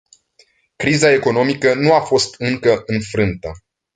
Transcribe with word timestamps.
Criza 0.77 1.11
economică 1.11 1.73
nu 1.73 1.93
a 1.93 1.99
fost 2.01 2.35
încă 2.37 2.83
înfrântă. 2.85 3.51